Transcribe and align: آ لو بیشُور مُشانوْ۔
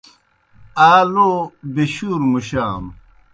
آ 0.89 0.91
لو 1.13 1.29
بیشُور 1.73 2.19
مُشانوْ۔ 2.31 2.91